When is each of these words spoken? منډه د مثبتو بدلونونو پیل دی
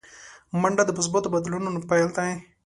منډه 0.61 0.83
د 0.85 0.89
مثبتو 0.97 1.33
بدلونونو 1.35 1.79
پیل 1.89 2.09
دی 2.17 2.31